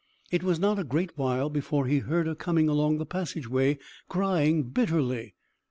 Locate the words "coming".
2.33-2.67